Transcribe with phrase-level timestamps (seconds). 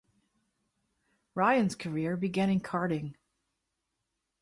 [1.35, 3.13] Ryan's career began in Karting.